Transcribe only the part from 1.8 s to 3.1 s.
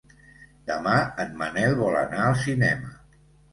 vol anar al cinema.